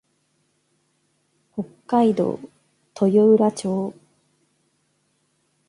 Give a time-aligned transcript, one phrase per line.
[1.55, 2.39] 北海道
[2.95, 3.93] 豊浦町